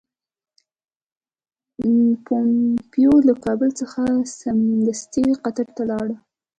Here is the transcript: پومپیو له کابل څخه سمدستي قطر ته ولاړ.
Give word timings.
پومپیو 2.25 3.13
له 3.27 3.33
کابل 3.45 3.69
څخه 3.79 4.01
سمدستي 4.39 5.25
قطر 5.43 5.67
ته 5.75 5.81
ولاړ. 5.85 6.07